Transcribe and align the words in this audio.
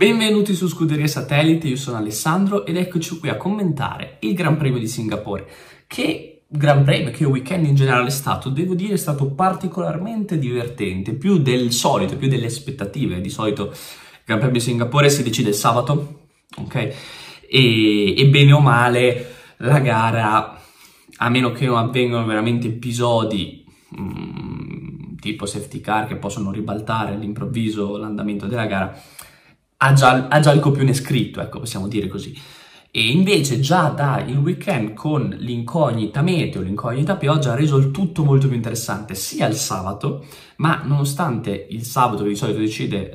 Benvenuti 0.00 0.54
su 0.54 0.66
Scuderia 0.66 1.06
Satellite, 1.06 1.68
io 1.68 1.76
sono 1.76 1.98
Alessandro 1.98 2.64
ed 2.64 2.78
eccoci 2.78 3.18
qui 3.18 3.28
a 3.28 3.36
commentare 3.36 4.16
il 4.20 4.32
Gran 4.32 4.56
Premio 4.56 4.78
di 4.78 4.88
Singapore, 4.88 5.46
che 5.86 6.44
Gran 6.48 6.84
Premio, 6.84 7.10
che 7.10 7.26
weekend 7.26 7.66
in 7.66 7.74
generale 7.74 8.06
è 8.06 8.10
stato, 8.10 8.48
devo 8.48 8.72
dire, 8.72 8.94
è 8.94 8.96
stato 8.96 9.26
particolarmente 9.32 10.38
divertente, 10.38 11.12
più 11.12 11.36
del 11.36 11.70
solito, 11.72 12.16
più 12.16 12.28
delle 12.28 12.46
aspettative. 12.46 13.20
Di 13.20 13.28
solito 13.28 13.64
il 13.66 14.22
Gran 14.24 14.38
Premio 14.38 14.58
di 14.58 14.64
Singapore 14.64 15.10
si 15.10 15.22
decide 15.22 15.50
il 15.50 15.54
sabato, 15.54 16.28
ok? 16.56 16.74
E, 17.46 18.14
e 18.16 18.26
bene 18.28 18.52
o 18.52 18.60
male 18.60 19.34
la 19.58 19.80
gara, 19.80 20.62
a 21.14 21.28
meno 21.28 21.52
che 21.52 21.66
non 21.66 21.76
avvengano 21.76 22.24
veramente 22.24 22.68
episodi 22.68 23.66
mh, 23.90 24.02
mm, 24.02 25.16
tipo 25.20 25.44
safety 25.44 25.82
car 25.82 26.06
che 26.06 26.16
possono 26.16 26.50
ribaltare 26.50 27.12
all'improvviso 27.12 27.98
l'andamento 27.98 28.46
della 28.46 28.64
gara, 28.64 28.98
ha 29.82 29.92
già, 29.92 30.28
ha 30.28 30.40
già 30.40 30.52
il 30.52 30.60
copione 30.60 30.92
scritto, 30.92 31.40
ecco, 31.40 31.60
possiamo 31.60 31.88
dire 31.88 32.06
così. 32.06 32.36
E 32.92 33.08
invece 33.08 33.60
già 33.60 33.88
da 33.88 34.20
il 34.26 34.36
weekend 34.36 34.94
con 34.94 35.34
l'incognita 35.38 36.22
meteo, 36.22 36.60
l'incognita 36.60 37.16
pioggia 37.16 37.52
ha 37.52 37.54
reso 37.54 37.76
il 37.76 37.92
tutto 37.92 38.24
molto 38.24 38.48
più 38.48 38.56
interessante 38.56 39.14
sia 39.14 39.46
il 39.46 39.54
sabato, 39.54 40.26
ma 40.56 40.82
nonostante 40.84 41.68
il 41.70 41.84
sabato 41.84 42.24
che 42.24 42.30
di 42.30 42.34
solito 42.34 42.58
decide 42.58 43.12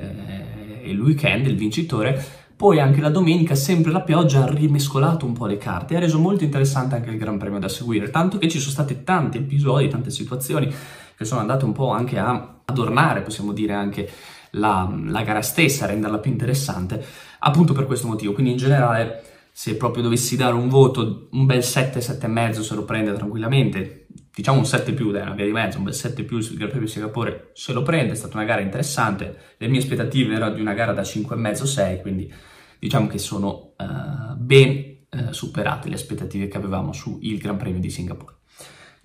eh, 0.83 0.89
il 0.89 0.99
weekend, 0.99 1.45
il 1.45 1.57
vincitore, 1.57 2.23
poi 2.55 2.79
anche 2.79 3.01
la 3.01 3.09
domenica 3.09 3.53
sempre 3.53 3.91
la 3.91 4.01
pioggia 4.01 4.43
ha 4.43 4.49
rimescolato 4.49 5.25
un 5.25 5.33
po' 5.33 5.45
le 5.45 5.57
carte 5.57 5.93
e 5.93 5.97
ha 5.97 5.99
reso 5.99 6.19
molto 6.19 6.45
interessante 6.45 6.95
anche 6.95 7.09
il 7.09 7.17
Gran 7.17 7.37
Premio 7.37 7.59
da 7.59 7.67
seguire, 7.67 8.09
tanto 8.09 8.37
che 8.37 8.47
ci 8.47 8.59
sono 8.59 8.71
stati 8.71 9.03
tanti 9.03 9.37
episodi, 9.37 9.89
tante 9.89 10.09
situazioni 10.09 10.73
che 11.17 11.25
sono 11.25 11.41
andate 11.41 11.65
un 11.65 11.73
po' 11.73 11.89
anche 11.89 12.17
a 12.17 12.61
adornare, 12.63 13.21
possiamo 13.21 13.51
dire 13.51 13.73
anche 13.73 14.09
la, 14.55 14.91
la 15.05 15.23
gara 15.23 15.41
stessa, 15.41 15.85
renderla 15.85 16.19
più 16.19 16.31
interessante, 16.31 17.03
appunto 17.39 17.73
per 17.73 17.85
questo 17.85 18.07
motivo. 18.07 18.33
Quindi 18.33 18.51
in 18.51 18.57
generale, 18.57 19.23
se 19.51 19.75
proprio 19.75 20.03
dovessi 20.03 20.35
dare 20.35 20.53
un 20.53 20.67
voto, 20.69 21.27
un 21.31 21.45
bel 21.45 21.63
7, 21.63 21.99
7,5 21.99 22.59
se 22.61 22.75
lo 22.75 22.83
prende 22.83 23.13
tranquillamente, 23.13 24.07
diciamo 24.33 24.59
un 24.59 24.65
7 24.65 24.93
più, 24.93 25.11
dai, 25.11 25.21
una 25.21 25.33
via 25.33 25.45
di 25.45 25.51
mezzo, 25.51 25.77
un 25.77 25.85
bel 25.85 25.93
7 25.93 26.23
più 26.23 26.39
sul 26.39 26.57
Gran 26.57 26.69
Premio 26.69 26.87
di 26.87 26.91
Singapore 26.91 27.51
se 27.53 27.73
lo 27.73 27.81
prende, 27.83 28.13
è 28.13 28.15
stata 28.15 28.37
una 28.37 28.45
gara 28.45 28.61
interessante, 28.61 29.37
le 29.57 29.67
mie 29.67 29.79
aspettative 29.79 30.35
erano 30.35 30.55
di 30.55 30.61
una 30.61 30.73
gara 30.73 30.93
da 30.93 31.01
5,5, 31.01 31.63
6, 31.63 32.01
quindi 32.01 32.33
diciamo 32.79 33.07
che 33.07 33.17
sono 33.17 33.73
uh, 33.77 34.35
ben 34.35 35.05
uh, 35.09 35.31
superate 35.31 35.89
le 35.89 35.95
aspettative 35.95 36.47
che 36.47 36.57
avevamo 36.57 36.91
sul 36.91 37.19
Gran 37.37 37.57
Premio 37.57 37.79
di 37.79 37.89
Singapore. 37.89 38.34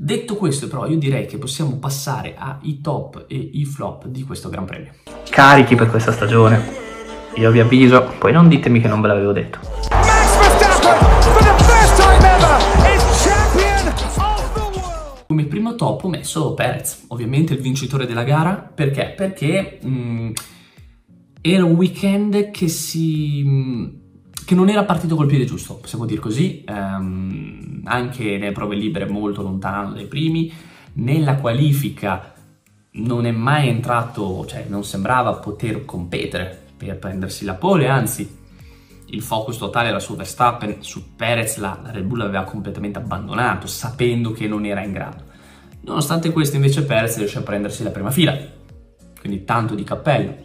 Detto 0.02 0.34
questo 0.34 0.66
però 0.66 0.86
io 0.86 0.96
direi 0.96 1.26
che 1.26 1.36
possiamo 1.36 1.76
passare 1.76 2.34
ai 2.34 2.80
top 2.80 3.26
e 3.28 3.36
i 3.36 3.66
flop 3.66 4.06
di 4.06 4.22
questo 4.22 4.48
Gran 4.48 4.64
Premio. 4.64 4.94
Carichi 5.28 5.74
per 5.74 5.90
questa 5.90 6.10
stagione. 6.10 6.58
Io 7.34 7.50
vi 7.50 7.60
avviso, 7.60 8.10
poi 8.18 8.32
non 8.32 8.48
ditemi 8.48 8.80
che 8.80 8.88
non 8.88 9.02
ve 9.02 9.08
l'avevo 9.08 9.32
detto. 9.32 9.58
Come 15.26 15.44
primo 15.44 15.74
top 15.74 16.04
ho 16.04 16.08
messo 16.08 16.54
Perez, 16.54 17.04
ovviamente 17.08 17.52
il 17.52 17.60
vincitore 17.60 18.06
della 18.06 18.24
gara, 18.24 18.54
perché? 18.54 19.12
Perché 19.14 19.80
mh, 19.82 19.88
mm, 19.88 20.30
era 21.42 21.64
un 21.66 21.72
weekend 21.72 22.50
che 22.50 22.68
si... 22.68 23.99
Che 24.50 24.56
non 24.56 24.68
era 24.68 24.82
partito 24.82 25.14
col 25.14 25.28
piede 25.28 25.44
giusto, 25.44 25.76
possiamo 25.76 26.06
dire 26.06 26.20
così, 26.20 26.64
um, 26.66 27.82
anche 27.84 28.36
nelle 28.36 28.50
prove 28.50 28.74
libere 28.74 29.06
molto 29.06 29.42
lontano 29.42 29.92
dai 29.92 30.06
primi, 30.06 30.52
nella 30.94 31.36
qualifica 31.36 32.34
non 32.94 33.26
è 33.26 33.30
mai 33.30 33.68
entrato, 33.68 34.44
cioè 34.46 34.66
non 34.68 34.82
sembrava 34.82 35.34
poter 35.34 35.84
competere 35.84 36.62
per 36.76 36.98
prendersi 36.98 37.44
la 37.44 37.54
pole, 37.54 37.86
anzi 37.86 38.28
il 39.10 39.22
focus 39.22 39.56
totale 39.56 39.90
era 39.90 40.00
su 40.00 40.16
Verstappen, 40.16 40.82
su 40.82 41.14
Perez 41.14 41.58
la, 41.58 41.80
Red 41.84 42.02
Bull 42.02 42.22
aveva 42.22 42.42
completamente 42.42 42.98
abbandonato, 42.98 43.68
sapendo 43.68 44.32
che 44.32 44.48
non 44.48 44.64
era 44.64 44.82
in 44.82 44.90
grado. 44.90 45.22
Nonostante 45.82 46.32
questo 46.32 46.56
invece 46.56 46.84
Perez 46.84 47.18
riesce 47.18 47.38
a 47.38 47.42
prendersi 47.42 47.84
la 47.84 47.90
prima 47.90 48.10
fila, 48.10 48.36
quindi 49.20 49.44
tanto 49.44 49.76
di 49.76 49.84
cappello. 49.84 50.38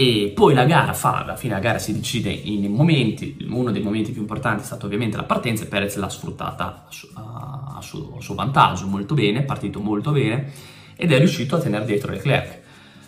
E 0.00 0.32
poi 0.34 0.54
la 0.54 0.64
gara 0.64 0.94
fa, 0.94 1.18
alla 1.18 1.36
fine 1.36 1.52
la 1.52 1.58
gara 1.58 1.78
si 1.78 1.92
decide 1.92 2.30
in 2.30 2.72
momenti, 2.72 3.36
uno 3.50 3.70
dei 3.70 3.82
momenti 3.82 4.12
più 4.12 4.22
importanti 4.22 4.62
è 4.62 4.64
stato 4.64 4.86
ovviamente 4.86 5.18
la 5.18 5.24
partenza 5.24 5.64
e 5.64 5.66
Perez 5.66 5.96
l'ha 5.96 6.08
sfruttata 6.08 6.64
a, 6.64 6.86
su, 6.88 7.06
a, 7.12 7.78
suo, 7.82 8.16
a, 8.16 8.22
suo, 8.22 8.34
vantaggio 8.34 8.86
molto 8.86 9.12
bene, 9.12 9.40
è 9.40 9.42
partito 9.42 9.78
molto 9.80 10.12
bene 10.12 10.52
ed 10.96 11.12
è 11.12 11.18
riuscito 11.18 11.56
a 11.56 11.58
tenere 11.58 11.84
dietro 11.84 12.12
Leclerc. 12.12 12.60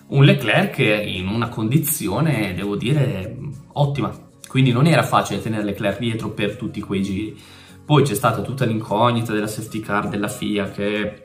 Un 0.08 0.22
Leclerc 0.22 0.80
in 0.80 1.28
una 1.28 1.48
condizione, 1.48 2.53
devo 2.53 2.76
dire, 2.76 3.38
ottima, 3.72 4.14
quindi 4.47 4.70
non 4.70 4.84
era 4.84 5.03
facile 5.03 5.41
tenere 5.41 5.64
Leclerc 5.64 5.98
dietro 5.98 6.28
per 6.32 6.56
tutti 6.56 6.82
quei 6.82 7.00
giri. 7.00 7.41
Poi 7.86 8.03
c'è 8.03 8.14
stata 8.14 8.42
tutta 8.42 8.66
l'incognita 8.66 9.32
della 9.32 9.47
safety 9.47 9.80
car 9.80 10.10
della 10.10 10.28
FIA 10.28 10.70
che 10.70 11.22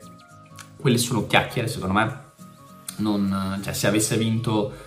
quelle 0.80 0.96
sono 0.96 1.26
chiacchiere 1.26 1.68
secondo 1.68 1.92
me, 1.92 2.20
non, 3.00 3.60
cioè 3.62 3.74
se 3.74 3.86
avesse 3.86 4.16
vinto 4.16 4.86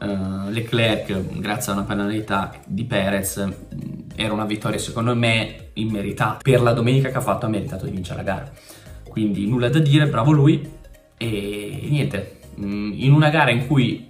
uh, 0.00 0.48
Leclerc 0.50 1.38
grazie 1.38 1.72
a 1.72 1.74
una 1.76 1.84
penalità 1.84 2.54
di 2.66 2.84
Perez 2.84 3.46
era 4.20 4.32
una 4.32 4.44
vittoria 4.46 4.78
secondo 4.78 5.14
me 5.14 5.70
immeritata. 5.74 6.38
Per 6.42 6.60
la 6.60 6.72
domenica 6.72 7.08
che 7.08 7.16
ha 7.16 7.20
fatto 7.20 7.46
ha 7.46 7.48
meritato 7.48 7.84
di 7.84 7.92
vincere 7.92 8.16
la 8.16 8.24
gara. 8.24 8.52
Quindi 9.08 9.46
nulla 9.46 9.68
da 9.68 9.78
dire 9.78 10.08
bravo 10.08 10.32
lui. 10.32 10.76
E 11.16 11.86
niente 11.88 12.38
mm, 12.60 12.92
in 12.94 13.12
una 13.12 13.30
gara 13.30 13.50
in 13.50 13.66
cui 13.66 14.08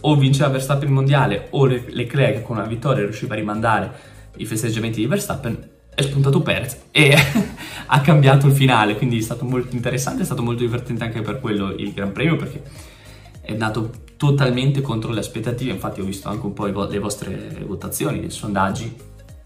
o 0.00 0.16
vinceva 0.16 0.48
Verstappen 0.48 0.88
il 0.88 0.94
mondiale 0.94 1.48
o 1.50 1.66
Leclerc 1.66 2.42
con 2.42 2.56
una 2.56 2.66
vittoria 2.66 3.04
riusciva 3.04 3.34
a 3.34 3.36
rimandare 3.36 3.92
i 4.36 4.46
festeggiamenti 4.46 5.00
di 5.00 5.06
Verstappen 5.06 5.70
è 5.94 6.02
spuntato 6.02 6.42
Perez 6.42 6.84
e 6.90 7.16
ha 7.86 8.00
cambiato 8.00 8.46
il 8.46 8.54
finale. 8.54 8.96
Quindi 8.96 9.18
è 9.18 9.22
stato 9.22 9.44
molto 9.44 9.74
interessante 9.76 10.22
è 10.22 10.24
stato 10.24 10.42
molto 10.42 10.62
divertente 10.62 11.04
anche 11.04 11.20
per 11.20 11.40
quello 11.40 11.72
il 11.72 11.92
Gran 11.92 12.12
Premio 12.12 12.36
perché 12.36 12.62
è 13.42 13.52
andato 13.52 14.04
totalmente 14.16 14.80
contro 14.80 15.12
le 15.12 15.20
aspettative, 15.20 15.72
infatti 15.72 16.00
ho 16.00 16.04
visto 16.04 16.28
anche 16.28 16.46
un 16.46 16.52
po' 16.52 16.66
le 16.66 16.98
vostre 16.98 17.64
votazioni, 17.66 18.24
i 18.24 18.30
sondaggi, 18.30 18.94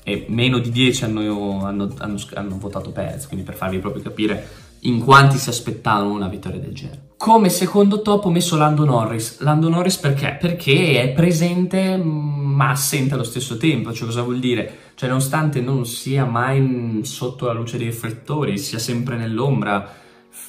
e 0.03 0.26
meno 0.28 0.58
di 0.58 0.70
10 0.70 1.04
hanno, 1.04 1.64
hanno, 1.64 1.92
hanno, 1.98 2.19
hanno 2.34 2.58
votato 2.58 2.91
Perez, 2.91 3.26
quindi 3.26 3.44
per 3.44 3.54
farvi 3.54 3.78
proprio 3.78 4.03
capire 4.03 4.69
in 4.84 5.00
quanti 5.00 5.36
si 5.36 5.48
aspettavano 5.48 6.12
una 6.12 6.28
vittoria 6.28 6.59
del 6.59 6.72
genere. 6.72 7.09
Come 7.16 7.50
secondo 7.50 8.00
top 8.00 8.25
ho 8.25 8.30
messo 8.30 8.56
Lando 8.56 8.84
Norris. 8.86 9.41
Lando 9.41 9.69
Norris 9.69 9.98
perché? 9.98 10.38
Perché 10.41 11.03
è 11.03 11.12
presente 11.12 11.98
ma 11.98 12.70
assente 12.70 13.12
allo 13.12 13.25
stesso 13.25 13.59
tempo. 13.59 13.92
Cioè 13.92 14.06
cosa 14.06 14.22
vuol 14.22 14.38
dire? 14.38 14.92
Cioè 14.94 15.09
nonostante 15.09 15.60
non 15.60 15.84
sia 15.84 16.25
mai 16.25 17.00
sotto 17.03 17.47
la 17.47 17.53
luce 17.53 17.76
dei 17.76 17.88
riflettori, 17.88 18.56
sia 18.56 18.78
sempre 18.78 19.16
nell'ombra, 19.16 19.86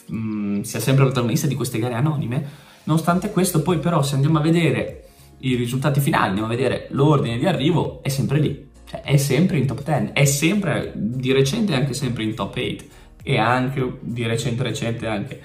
mh, 0.06 0.62
sia 0.62 0.80
sempre 0.80 1.04
protagonista 1.04 1.48
di 1.48 1.56
queste 1.56 1.78
gare 1.78 1.96
anonime, 1.96 2.70
Nonostante 2.84 3.32
questo, 3.32 3.62
poi 3.62 3.80
però 3.80 4.02
se 4.02 4.16
andiamo 4.16 4.40
a 4.40 4.42
vedere 4.42 5.06
i 5.40 5.56
risultati 5.56 6.00
finali, 6.00 6.28
andiamo 6.28 6.48
a 6.48 6.56
vedere 6.56 6.88
l'ordine 6.92 7.38
di 7.38 7.46
arrivo, 7.46 8.02
è 8.04 8.10
sempre 8.10 8.40
lì. 8.40 8.70
Cioè, 8.86 9.02
è 9.02 9.18
sempre 9.18 9.58
in 9.58 9.68
top 9.68 9.84
10, 9.84 10.12
è 10.14 10.26
sempre, 10.26 10.92
di 10.96 11.32
recente 11.32 11.74
anche 11.74 11.94
sempre 11.94 12.24
in 12.24 12.36
top 12.36 12.56
8 12.58 12.84
e 13.24 13.38
anche 13.38 14.00
di 14.02 14.26
recente 14.26 14.64
recente 14.64 15.08
anche 15.08 15.42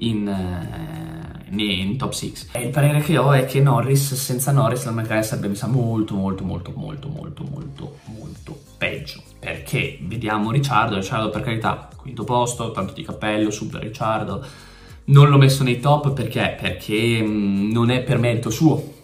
in, 0.00 0.26
uh, 0.26 1.60
in 1.60 1.96
top 1.96 2.12
6. 2.12 2.32
E 2.52 2.62
il 2.62 2.70
parere 2.70 3.00
che 3.00 3.18
ho 3.18 3.32
è 3.32 3.44
che 3.46 3.60
Norris, 3.60 4.14
senza 4.14 4.52
Norris 4.52 4.84
la 4.84 4.92
McLaren 4.92 5.24
sarebbe 5.24 5.48
messa 5.48 5.66
molto 5.66 6.14
molto 6.14 6.44
molto 6.44 6.72
molto 6.74 7.08
molto 7.08 7.42
molto 7.42 7.98
molto 8.04 8.60
peggio. 8.76 9.22
Perché 9.38 9.98
vediamo 10.02 10.50
Ricciardo, 10.50 10.96
Ricciardo 10.96 11.30
per 11.30 11.42
carità, 11.42 11.88
quinto 11.96 12.24
posto, 12.24 12.70
tanto 12.70 12.92
di 12.92 13.02
cappello, 13.02 13.50
super 13.50 13.82
Ricciardo, 13.82 14.44
non 15.08 15.28
l'ho 15.28 15.38
messo 15.38 15.62
nei 15.62 15.80
top 15.80 16.12
perché? 16.12 16.56
Perché 16.60 17.22
mm, 17.22 17.70
non 17.70 17.90
è 17.90 18.02
per 18.02 18.18
merito 18.18 18.50
suo 18.50 18.96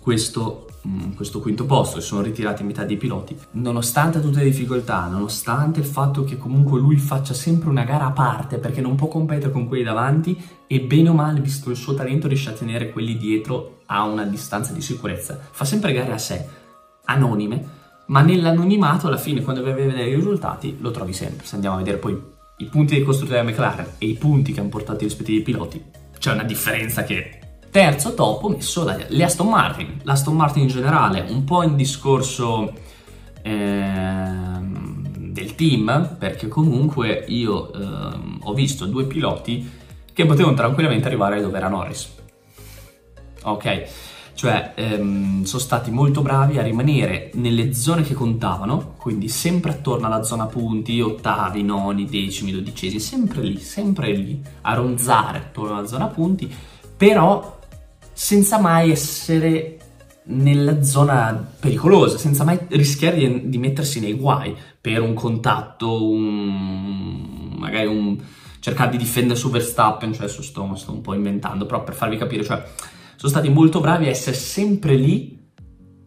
questo, 0.00 0.66
mm, 0.86 1.12
questo 1.12 1.40
quinto 1.40 1.64
posto, 1.64 2.00
si 2.00 2.06
sono 2.06 2.22
ritirati 2.22 2.62
metà 2.62 2.84
dei 2.84 2.96
piloti. 2.96 3.36
Nonostante 3.52 4.20
tutte 4.20 4.38
le 4.38 4.44
difficoltà, 4.44 5.06
nonostante 5.06 5.80
il 5.80 5.86
fatto 5.86 6.24
che 6.24 6.36
comunque 6.36 6.78
lui 6.78 6.96
faccia 6.96 7.34
sempre 7.34 7.70
una 7.70 7.84
gara 7.84 8.06
a 8.06 8.12
parte 8.12 8.58
perché 8.58 8.80
non 8.80 8.94
può 8.94 9.08
competere 9.08 9.50
con 9.50 9.66
quelli 9.66 9.82
davanti 9.82 10.40
e 10.66 10.80
bene 10.80 11.08
o 11.08 11.14
male, 11.14 11.40
visto 11.40 11.70
il 11.70 11.76
suo 11.76 11.94
talento, 11.94 12.28
riesce 12.28 12.50
a 12.50 12.54
tenere 12.54 12.90
quelli 12.90 13.16
dietro 13.16 13.80
a 13.86 14.04
una 14.04 14.24
distanza 14.24 14.72
di 14.72 14.80
sicurezza. 14.80 15.38
Fa 15.50 15.64
sempre 15.64 15.92
gare 15.92 16.12
a 16.12 16.18
sé, 16.18 16.46
anonime, 17.06 17.82
ma 18.06 18.20
nell'anonimato 18.20 19.06
alla 19.06 19.16
fine 19.16 19.42
quando 19.42 19.62
vai 19.62 19.72
a 19.72 19.74
vedere 19.74 20.08
i 20.08 20.14
risultati 20.14 20.76
lo 20.80 20.90
trovi 20.90 21.12
sempre. 21.12 21.46
Se 21.46 21.54
andiamo 21.54 21.76
a 21.76 21.78
vedere 21.78 21.96
poi 21.96 22.32
i 22.58 22.66
punti 22.66 22.94
dei 22.94 23.04
costruttori 23.04 23.40
della 23.40 23.50
McLaren 23.50 23.94
e 23.98 24.06
i 24.06 24.14
punti 24.14 24.52
che 24.52 24.60
hanno 24.60 24.68
portato 24.68 25.04
i 25.04 25.08
rispettivi 25.08 25.42
piloti, 25.42 25.82
c'è 26.18 26.32
una 26.32 26.44
differenza 26.44 27.04
che... 27.04 27.38
Terzo 27.70 28.14
top 28.14 28.44
ho 28.44 28.48
messo 28.50 28.84
la, 28.84 28.96
le 29.08 29.24
Aston 29.24 29.48
Martin, 29.48 29.98
l'Aston 30.04 30.36
Martin 30.36 30.62
in 30.62 30.68
generale, 30.68 31.26
un 31.28 31.42
po' 31.42 31.64
in 31.64 31.74
discorso 31.74 32.72
eh, 33.42 34.28
del 35.18 35.54
team, 35.56 36.16
perché 36.16 36.46
comunque 36.46 37.24
io 37.26 37.72
eh, 37.72 38.18
ho 38.42 38.54
visto 38.54 38.86
due 38.86 39.06
piloti 39.06 39.68
che 40.12 40.24
potevano 40.24 40.54
tranquillamente 40.54 41.08
arrivare 41.08 41.40
dove 41.40 41.56
era 41.56 41.66
Norris. 41.66 42.14
Ok, 43.42 43.88
Cioè, 44.34 44.72
ehm, 44.74 45.44
sono 45.44 45.62
stati 45.62 45.90
molto 45.90 46.20
bravi 46.20 46.58
a 46.58 46.62
rimanere 46.62 47.30
nelle 47.34 47.72
zone 47.72 48.02
che 48.02 48.14
contavano, 48.14 48.94
quindi 48.98 49.28
sempre 49.28 49.70
attorno 49.70 50.06
alla 50.06 50.22
zona 50.22 50.46
punti, 50.46 51.00
ottavi, 51.00 51.62
noni, 51.62 52.04
decimi, 52.06 52.50
dodicesimi, 52.50 53.00
sempre 53.00 53.42
lì, 53.42 53.58
sempre 53.60 54.12
lì, 54.12 54.42
a 54.62 54.74
ronzare 54.74 55.38
attorno 55.38 55.76
alla 55.76 55.86
zona 55.86 56.06
punti, 56.06 56.52
però 56.96 57.58
senza 58.12 58.58
mai 58.58 58.90
essere 58.90 59.78
nella 60.26 60.82
zona 60.82 61.52
pericolosa, 61.60 62.16
senza 62.16 62.44
mai 62.44 62.58
rischiare 62.68 63.16
di, 63.16 63.48
di 63.48 63.58
mettersi 63.58 64.00
nei 64.00 64.14
guai 64.14 64.56
per 64.80 65.00
un 65.02 65.14
contatto, 65.14 66.08
un, 66.10 67.54
magari 67.56 67.86
un 67.86 68.18
cercare 68.60 68.92
di 68.92 68.96
difendere 68.96 69.38
su 69.38 69.50
Verstappen, 69.50 70.14
cioè 70.14 70.28
su 70.28 70.42
sto, 70.42 70.74
sto 70.76 70.92
un 70.92 71.02
po' 71.02 71.14
inventando, 71.14 71.66
però 71.66 71.84
per 71.84 71.94
farvi 71.94 72.16
capire, 72.16 72.42
cioè 72.42 72.62
sono 73.16 73.30
stati 73.30 73.48
molto 73.48 73.80
bravi 73.80 74.06
a 74.06 74.10
essere 74.10 74.36
sempre 74.36 74.94
lì, 74.94 75.38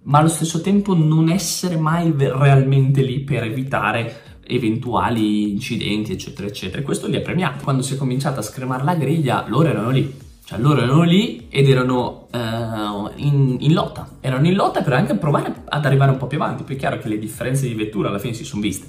ma 0.03 0.19
allo 0.19 0.29
stesso 0.29 0.61
tempo 0.61 0.95
non 0.95 1.29
essere 1.29 1.77
mai 1.77 2.13
realmente 2.17 3.01
lì 3.01 3.19
per 3.21 3.43
evitare 3.43 4.21
eventuali 4.47 5.51
incidenti, 5.51 6.13
eccetera, 6.13 6.47
eccetera. 6.47 6.81
Questo 6.81 7.07
li 7.07 7.17
ha 7.17 7.21
premiati. 7.21 7.63
Quando 7.63 7.81
si 7.81 7.93
è 7.93 7.97
cominciato 7.97 8.39
a 8.39 8.43
scremare 8.43 8.83
la 8.83 8.95
griglia, 8.95 9.45
loro 9.47 9.69
erano 9.69 9.89
lì. 9.89 10.25
Cioè 10.43 10.59
loro 10.59 10.81
erano 10.81 11.03
lì 11.03 11.47
ed 11.49 11.69
erano 11.69 12.27
uh, 12.31 13.11
in, 13.17 13.57
in, 13.59 13.73
lotta. 13.73 14.07
Erano 14.21 14.47
in 14.47 14.53
lotta 14.53 14.81
per 14.81 14.93
anche 14.93 15.13
provare 15.15 15.63
ad 15.67 15.85
arrivare 15.85 16.11
un 16.11 16.17
po' 16.17 16.27
più 16.27 16.41
avanti. 16.41 16.63
Poi 16.63 16.75
è 16.75 16.79
chiaro 16.79 16.99
che 16.99 17.09
le 17.09 17.19
differenze 17.19 17.67
di 17.67 17.73
vettura 17.73 18.07
alla 18.07 18.19
fine 18.19 18.33
si 18.33 18.45
sono 18.45 18.61
viste. 18.61 18.87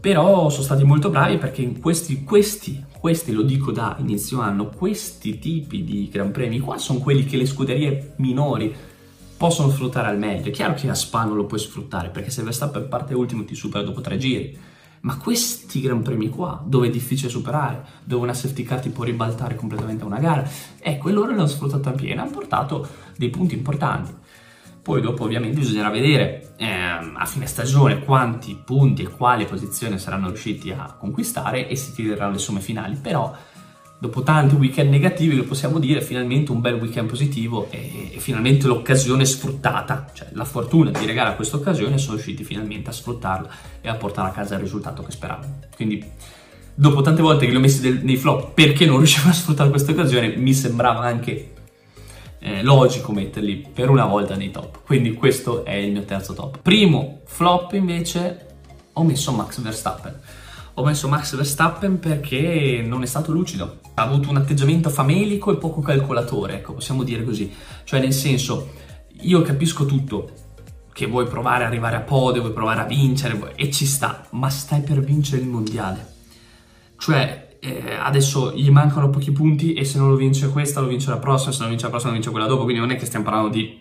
Però 0.00 0.48
sono 0.48 0.64
stati 0.64 0.82
molto 0.82 1.10
bravi 1.10 1.38
perché 1.38 1.62
in 1.62 1.80
questi, 1.80 2.24
questi, 2.24 2.84
questi, 3.04 3.32
lo 3.32 3.42
dico 3.42 3.70
da 3.70 3.96
inizio 3.98 4.40
anno, 4.40 4.70
questi 4.70 5.38
tipi 5.38 5.84
di 5.84 6.08
Gran 6.10 6.30
Premi 6.30 6.58
qua 6.58 6.78
sono 6.78 7.00
quelli 7.00 7.26
che 7.26 7.36
le 7.36 7.44
scuderie 7.44 8.14
minori 8.16 8.74
possono 9.36 9.68
sfruttare 9.68 10.08
al 10.08 10.16
meglio. 10.16 10.48
È 10.48 10.50
chiaro 10.50 10.72
che 10.72 10.88
a 10.88 10.94
Spa 10.94 11.24
non 11.24 11.36
lo 11.36 11.44
puoi 11.44 11.60
sfruttare 11.60 12.08
perché 12.08 12.30
se 12.30 12.42
Verstappen 12.42 12.88
parte 12.88 13.12
ultimo 13.12 13.44
ti 13.44 13.54
supera 13.54 13.84
dopo 13.84 14.00
tre 14.00 14.16
giri. 14.16 14.58
Ma 15.00 15.18
questi 15.18 15.82
Gran 15.82 16.00
Premi 16.00 16.30
qua, 16.30 16.64
dove 16.66 16.86
è 16.86 16.90
difficile 16.90 17.28
superare, 17.28 17.84
dove 18.04 18.22
una 18.22 18.32
safety 18.32 18.62
car 18.62 18.80
ti 18.80 18.88
può 18.88 19.04
ribaltare 19.04 19.54
completamente 19.54 20.02
una 20.02 20.18
gara, 20.18 20.48
ecco, 20.78 21.10
e 21.10 21.12
loro 21.12 21.32
l'hanno 21.32 21.46
sfruttato 21.46 21.90
a 21.90 21.92
pieno, 21.92 22.22
hanno 22.22 22.30
portato 22.30 22.88
dei 23.18 23.28
punti 23.28 23.54
importanti. 23.54 24.14
Poi 24.84 25.00
dopo 25.00 25.24
ovviamente 25.24 25.60
bisognerà 25.60 25.88
vedere 25.88 26.52
eh, 26.58 26.66
a 26.66 27.24
fine 27.24 27.46
stagione 27.46 28.04
quanti 28.04 28.54
punti 28.62 29.00
e 29.00 29.08
quali 29.08 29.46
posizioni 29.46 29.98
saranno 29.98 30.26
riusciti 30.28 30.72
a 30.72 30.94
conquistare 30.98 31.68
e 31.68 31.74
si 31.74 31.94
tireranno 31.94 32.32
le 32.32 32.38
somme 32.38 32.60
finali, 32.60 32.94
però 32.94 33.34
dopo 33.98 34.22
tanti 34.22 34.56
weekend 34.56 34.90
negativi 34.90 35.36
lo 35.36 35.44
possiamo 35.44 35.78
dire 35.78 36.02
finalmente 36.02 36.52
un 36.52 36.60
bel 36.60 36.74
weekend 36.74 37.08
positivo 37.08 37.68
e, 37.70 38.10
e 38.12 38.18
finalmente 38.18 38.66
l'occasione 38.66 39.24
sfruttata, 39.24 40.10
cioè 40.12 40.28
la 40.32 40.44
fortuna 40.44 40.90
di 40.90 41.06
regalare 41.06 41.32
a 41.32 41.36
questa 41.36 41.56
occasione 41.56 41.96
sono 41.96 42.16
riusciti 42.16 42.44
finalmente 42.44 42.90
a 42.90 42.92
sfruttarla 42.92 43.48
e 43.80 43.88
a 43.88 43.94
portare 43.94 44.28
a 44.28 44.32
casa 44.32 44.56
il 44.56 44.60
risultato 44.60 45.02
che 45.02 45.12
speravano. 45.12 45.60
Quindi 45.74 46.04
dopo 46.74 47.00
tante 47.00 47.22
volte 47.22 47.46
che 47.46 47.52
li 47.52 47.56
ho 47.56 47.60
messi 47.60 47.80
del, 47.80 48.00
nei 48.02 48.18
flop 48.18 48.52
perché 48.52 48.84
non 48.84 48.98
riuscivo 48.98 49.30
a 49.30 49.32
sfruttare 49.32 49.70
questa 49.70 49.92
occasione 49.92 50.36
mi 50.36 50.52
sembrava 50.52 51.00
anche 51.00 51.53
eh, 52.44 52.62
logico 52.62 53.10
metterli 53.10 53.66
per 53.72 53.88
una 53.88 54.04
volta 54.04 54.36
nei 54.36 54.50
top. 54.50 54.82
Quindi 54.84 55.14
questo 55.14 55.64
è 55.64 55.72
il 55.72 55.92
mio 55.92 56.04
terzo 56.04 56.34
top. 56.34 56.58
Primo 56.60 57.22
flop 57.24 57.72
invece 57.72 58.56
ho 58.92 59.02
messo 59.02 59.32
Max 59.32 59.60
Verstappen. 59.60 60.20
Ho 60.74 60.84
messo 60.84 61.08
Max 61.08 61.34
Verstappen 61.36 61.98
perché 61.98 62.84
non 62.84 63.02
è 63.02 63.06
stato 63.06 63.32
lucido. 63.32 63.78
Ha 63.94 64.02
avuto 64.02 64.28
un 64.28 64.36
atteggiamento 64.36 64.90
famelico 64.90 65.52
e 65.52 65.56
poco 65.56 65.80
calcolatore, 65.80 66.56
ecco, 66.56 66.74
possiamo 66.74 67.02
dire 67.02 67.24
così. 67.24 67.50
Cioè 67.84 68.00
nel 68.00 68.12
senso, 68.12 68.72
io 69.22 69.40
capisco 69.40 69.86
tutto, 69.86 70.30
che 70.92 71.06
vuoi 71.06 71.26
provare 71.26 71.64
ad 71.64 71.70
arrivare 71.70 71.96
a 71.96 72.00
podio, 72.00 72.42
vuoi 72.42 72.52
provare 72.52 72.82
a 72.82 72.84
vincere, 72.84 73.54
e 73.54 73.70
ci 73.70 73.86
sta, 73.86 74.26
ma 74.32 74.50
stai 74.50 74.82
per 74.82 75.00
vincere 75.00 75.40
il 75.40 75.48
mondiale. 75.48 76.12
Cioè, 76.98 77.43
eh, 77.64 77.94
adesso 77.94 78.52
gli 78.52 78.70
mancano 78.70 79.08
pochi 79.08 79.32
punti 79.32 79.72
e 79.72 79.84
se 79.84 79.98
non 79.98 80.10
lo 80.10 80.16
vince 80.16 80.50
questa 80.50 80.80
lo 80.80 80.86
vince 80.86 81.08
la 81.08 81.16
prossima, 81.16 81.50
se 81.50 81.60
non 81.60 81.70
vince 81.70 81.84
la 81.84 81.90
prossima 81.90 82.10
lo 82.10 82.18
vince 82.18 82.30
quella 82.30 82.46
dopo, 82.46 82.64
quindi 82.64 82.80
non 82.80 82.90
è 82.90 82.96
che 82.96 83.06
stiamo 83.06 83.24
parlando 83.24 83.48
di 83.48 83.80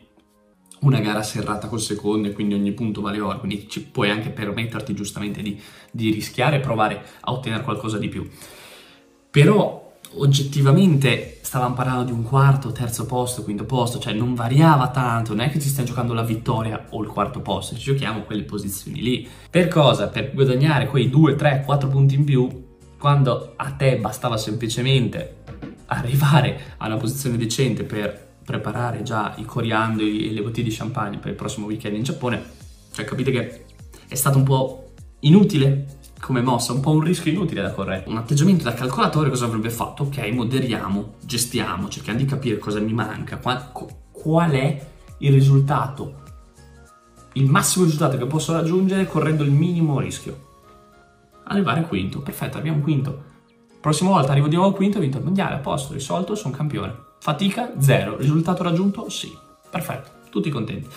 una 0.81 0.99
gara 0.99 1.21
serrata 1.21 1.67
col 1.67 1.81
secondo 1.81 2.29
e 2.29 2.31
quindi 2.31 2.53
ogni 2.53 2.71
punto 2.71 3.01
vale 3.01 3.19
oro, 3.19 3.39
quindi 3.39 3.67
ci 3.69 3.83
puoi 3.83 4.09
anche 4.09 4.29
permetterti 4.29 4.93
giustamente 4.93 5.41
di, 5.41 5.59
di 5.91 6.11
rischiare 6.11 6.57
e 6.57 6.59
provare 6.61 7.03
a 7.21 7.31
ottenere 7.33 7.63
qualcosa 7.63 7.97
di 7.97 8.07
più. 8.07 8.25
Però 9.29 9.91
oggettivamente 10.15 11.39
stavamo 11.41 11.73
parlando 11.73 12.03
di 12.03 12.11
un 12.11 12.23
quarto, 12.23 12.71
terzo 12.71 13.05
posto, 13.05 13.43
quinto 13.43 13.65
posto, 13.65 13.99
cioè 13.99 14.13
non 14.13 14.33
variava 14.33 14.91
tanto, 14.91 15.33
non 15.33 15.45
è 15.45 15.49
che 15.49 15.59
ci 15.59 15.67
stiamo 15.67 15.89
giocando 15.89 16.13
la 16.13 16.23
vittoria 16.23 16.87
o 16.91 17.01
il 17.01 17.09
quarto 17.09 17.41
posto, 17.41 17.75
ci 17.75 17.83
giochiamo 17.83 18.21
quelle 18.21 18.43
posizioni 18.43 19.01
lì. 19.01 19.27
Per 19.49 19.67
cosa? 19.67 20.07
Per 20.07 20.33
guadagnare 20.33 20.87
quei 20.87 21.09
2, 21.09 21.35
3, 21.35 21.63
4 21.65 21.89
punti 21.89 22.15
in 22.15 22.23
più 22.23 22.71
quando 23.03 23.55
a 23.57 23.71
te 23.71 23.97
bastava 23.97 24.37
semplicemente 24.37 25.43
arrivare 25.87 26.75
a 26.77 26.85
una 26.85 26.95
posizione 26.95 27.35
decente 27.35 27.83
per 27.83 28.37
preparare 28.45 29.03
già 29.03 29.33
i 29.39 29.43
coriandoli 29.43 30.29
e 30.29 30.31
le 30.31 30.41
bottiglie 30.41 30.69
di 30.69 30.73
champagne 30.73 31.17
per 31.17 31.31
il 31.31 31.35
prossimo 31.35 31.65
weekend 31.65 31.97
in 31.97 32.03
Giappone, 32.03 32.41
cioè 32.93 33.03
capite 33.03 33.31
che 33.31 33.65
è 34.07 34.15
stato 34.15 34.37
un 34.37 34.45
po' 34.45 34.93
inutile 35.19 35.97
come 36.21 36.39
mossa, 36.39 36.71
un 36.71 36.79
po' 36.79 36.91
un 36.91 37.01
rischio 37.01 37.29
inutile 37.29 37.61
da 37.61 37.73
correre. 37.73 38.05
Un 38.07 38.15
atteggiamento 38.15 38.63
da 38.63 38.73
calcolatore 38.73 39.27
cosa 39.27 39.47
avrebbe 39.47 39.69
fatto? 39.69 40.03
Ok, 40.03 40.19
moderiamo, 40.31 41.15
gestiamo, 41.25 41.89
cerchiamo 41.89 42.19
di 42.19 42.25
capire 42.25 42.57
cosa 42.57 42.79
mi 42.79 42.93
manca, 42.93 43.35
qual, 43.35 43.69
qual 44.13 44.51
è 44.51 44.87
il 45.17 45.33
risultato, 45.33 46.21
il 47.33 47.49
massimo 47.49 47.83
risultato 47.83 48.17
che 48.17 48.27
posso 48.27 48.53
raggiungere 48.53 49.05
correndo 49.07 49.43
il 49.43 49.51
minimo 49.51 49.99
rischio 49.99 50.51
arrivare 51.45 51.81
quinto. 51.81 52.21
Perfetto, 52.21 52.57
arriviamo 52.57 52.81
quinto. 52.81 53.31
Prossima 53.79 54.11
volta 54.11 54.31
arrivo 54.31 54.47
di 54.47 54.55
nuovo 54.55 54.73
quinto, 54.73 54.97
ho 54.97 55.01
vinto 55.01 55.17
il 55.17 55.23
mondiale, 55.23 55.55
a 55.55 55.59
posto, 55.59 55.93
risolto, 55.93 56.35
sono 56.35 56.55
campione. 56.55 56.95
Fatica, 57.19 57.73
zero. 57.79 58.17
Risultato 58.17 58.63
raggiunto? 58.63 59.09
Sì. 59.09 59.35
Perfetto, 59.69 60.09
tutti 60.29 60.49
contenti. 60.49 60.87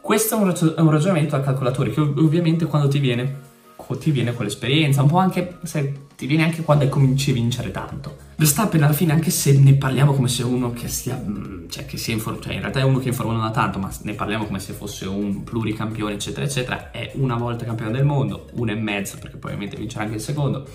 Questo 0.00 0.34
è 0.34 0.80
un, 0.80 0.90
ragionamento 0.90 1.36
al 1.36 1.44
calcolatore 1.44 1.90
che 1.90 2.00
ovviamente 2.00 2.66
quando 2.66 2.88
ti 2.88 2.98
viene 2.98 3.47
ti 3.96 4.10
viene 4.10 4.34
con 4.34 4.44
l'esperienza, 4.44 5.02
un 5.02 5.08
po' 5.08 5.18
anche 5.18 5.58
se 5.62 6.06
ti 6.14 6.26
viene 6.26 6.42
anche 6.44 6.62
quando 6.62 6.88
cominci 6.88 7.30
a 7.30 7.34
vincere 7.34 7.70
tanto. 7.70 8.16
Verstappen 8.36 8.82
alla 8.82 8.92
fine, 8.92 9.12
anche 9.12 9.30
se 9.30 9.56
ne 9.58 9.74
parliamo 9.74 10.12
come 10.12 10.28
se 10.28 10.42
uno 10.42 10.72
che 10.72 10.88
sia, 10.88 11.16
mm, 11.16 11.68
cioè 11.68 11.86
che 11.86 11.96
sia 11.96 12.12
in 12.12 12.20
forma, 12.20 12.40
cioè 12.40 12.54
in 12.54 12.60
realtà 12.60 12.80
è 12.80 12.82
uno 12.82 12.98
che 12.98 13.08
in 13.08 13.14
forma 13.14 13.32
non 13.32 13.44
ha 13.44 13.50
tanto, 13.50 13.78
ma 13.78 13.90
ne 14.02 14.14
parliamo 14.14 14.44
come 14.44 14.58
se 14.58 14.72
fosse 14.72 15.06
un 15.06 15.42
pluricampione, 15.44 16.14
eccetera, 16.14 16.44
eccetera, 16.44 16.90
è 16.90 17.12
una 17.14 17.36
volta 17.36 17.64
campione 17.64 17.92
del 17.92 18.04
mondo, 18.04 18.48
una 18.54 18.72
e 18.72 18.74
mezzo, 18.74 19.16
perché 19.18 19.36
poi 19.36 19.52
ovviamente 19.52 19.76
vincerà 19.76 20.04
anche 20.04 20.16
il 20.16 20.22
secondo. 20.22 20.66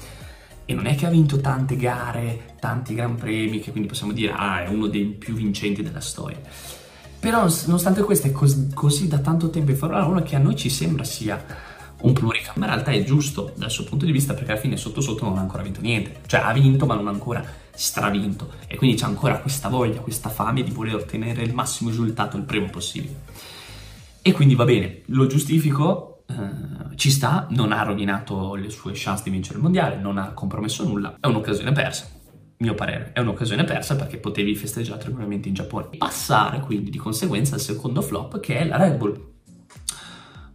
E 0.66 0.74
non 0.74 0.86
è 0.86 0.96
che 0.96 1.06
ha 1.06 1.10
vinto 1.10 1.42
tante 1.42 1.76
gare, 1.76 2.56
tanti 2.60 2.96
gran 2.96 3.16
premi, 3.16 3.60
che 3.60 3.72
quindi 3.72 3.90
possiamo 3.90 4.14
dire, 4.14 4.32
ah, 4.32 4.64
è 4.64 4.70
uno 4.70 4.88
dei 4.88 5.04
più 5.06 5.34
vincenti 5.34 5.84
della 5.84 6.00
storia. 6.00 6.40
Però, 7.20 7.48
nonostante 7.66 8.02
questo, 8.04 8.28
è 8.28 8.32
così, 8.32 8.70
così 8.74 9.08
da 9.08 9.20
tanto 9.20 9.50
tempo 9.50 9.72
in 9.72 9.78
Formula 9.78 10.06
1 10.06 10.24
che 10.24 10.36
a 10.36 10.40
noi 10.40 10.56
ci 10.56 10.70
sembra 10.70 11.04
sia 11.04 11.72
un 12.04 12.14
pluricamp, 12.14 12.58
ma 12.58 12.66
in 12.66 12.72
realtà 12.72 12.92
è 12.92 13.04
giusto 13.04 13.54
dal 13.56 13.72
suo 13.72 13.84
punto 13.84 14.06
di 14.06 14.12
vista 14.12 14.34
perché 14.34 14.52
alla 14.52 14.60
fine 14.60 14.78
sotto 14.78 15.02
sotto 15.02 15.26
non 15.26 15.38
ha 15.38 15.42
ancora 15.42 15.64
vinto 15.64 15.82
niente, 15.82 16.22
cioè 16.26 16.42
ha 16.42 16.54
vinto 16.54 16.86
ma 16.86 16.96
non 16.96 17.08
ha 17.08 17.12
ancora 17.12 17.44
stravinto 17.74 18.52
e 18.68 18.76
quindi 18.76 18.98
c'è 18.98 19.06
ancora 19.06 19.40
questa 19.40 19.70
voglia, 19.70 20.00
questa 20.00 20.30
fame 20.30 20.64
di 20.64 20.72
voler 20.72 20.96
ottenere 20.96 21.42
il 21.44 21.54
massimo 21.54 21.90
risultato 21.90 22.38
il 22.38 22.44
prima 22.44 22.68
possibile. 22.68 23.22
E 24.22 24.32
quindi 24.32 24.56
va 24.56 24.66
bene, 24.66 25.02
lo 25.08 25.28
giustifico, 25.28 26.24
eh, 26.28 26.96
ci 26.96 27.10
sta, 27.10 27.48
non 27.52 27.72
ha 27.72 27.84
rovinato 27.84 28.56
le 28.56 28.70
sue 28.70 28.92
chance 28.96 29.24
di 29.24 29.30
vincere 29.30 29.58
il 29.58 29.64
mondiale, 29.64 29.98
non 29.98 30.18
ha 30.18 30.32
compromesso 30.34 30.86
nulla, 30.86 31.18
è 31.20 31.28
un'occasione 31.28 31.72
persa. 31.72 32.08
Mio 32.58 32.76
parere, 32.76 33.12
è 33.14 33.20
un'occasione 33.20 33.66
persa 33.66 33.96
perché 33.96 34.18
potevi 34.18 34.56
festeggiare 34.56 35.00
tranquillamente 35.00 35.50
in 35.50 35.54
Giappone. 35.54 35.98
Passare 35.98 36.60
quindi 36.62 36.90
di 36.90 36.98
conseguenza 36.98 37.56
al 37.56 37.62
secondo 37.62 38.02
flop 38.02 38.40
che 38.40 38.60
è 38.60 38.66
la 38.66 38.78
Red 38.78 38.96
Bull 38.96 39.33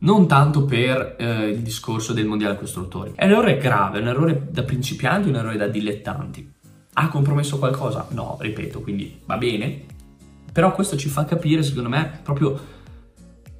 non 0.00 0.28
tanto 0.28 0.64
per 0.64 1.16
eh, 1.18 1.48
il 1.48 1.60
discorso 1.60 2.12
del 2.12 2.26
mondiale 2.26 2.56
costruttori. 2.56 3.12
È 3.14 3.24
un 3.24 3.30
errore 3.32 3.56
grave, 3.56 3.98
è 3.98 4.02
un 4.02 4.08
errore 4.08 4.48
da 4.50 4.62
principianti, 4.62 5.28
un 5.28 5.36
errore 5.36 5.56
da 5.56 5.66
dilettanti. 5.66 6.52
Ha 6.94 7.08
compromesso 7.08 7.58
qualcosa? 7.58 8.06
No, 8.10 8.36
ripeto, 8.40 8.80
quindi 8.80 9.20
va 9.24 9.36
bene. 9.36 9.86
Però 10.52 10.72
questo 10.72 10.96
ci 10.96 11.08
fa 11.08 11.24
capire, 11.24 11.62
secondo 11.62 11.88
me, 11.88 12.20
proprio 12.22 12.76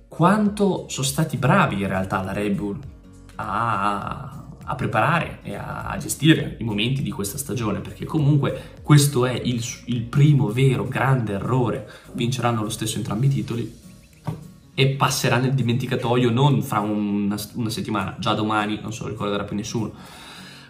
quanto 0.09 0.87
sono 0.89 1.07
stati 1.07 1.37
bravi 1.37 1.81
in 1.81 1.89
realtà 1.89 2.23
la 2.23 2.33
Red 2.33 2.55
Bull 2.55 2.79
a, 3.37 4.47
a 4.65 4.75
preparare 4.75 5.39
e 5.43 5.55
a, 5.55 5.97
gestire 6.01 6.57
i 6.59 6.65
momenti 6.65 7.03
di 7.03 7.11
questa 7.11 7.39
stagione, 7.39 7.81
perché 7.81 8.05
comunque 8.05 8.73
questo 8.83 9.27
è 9.27 9.33
il, 9.33 9.65
il 9.87 10.03
primo 10.03 10.49
vero 10.49 10.89
grande 10.89 11.35
errore. 11.35 11.89
Vinceranno 12.13 12.63
lo 12.63 12.71
stesso 12.71 12.97
entrambi 12.97 13.27
i 13.27 13.31
titoli, 13.31 13.73
e 14.79 14.91
passerà 14.91 15.39
nel 15.39 15.55
dimenticatoio 15.55 16.31
non 16.31 16.63
fra 16.63 16.79
una, 16.79 17.37
una, 17.55 17.69
settimana, 17.69 18.15
già 18.21 18.33
domani 18.35 18.79
non 18.81 18.93
se 18.93 19.03
lo 19.03 19.09
ricorderà 19.09 19.43
più 19.43 19.57
nessuno. 19.57 19.93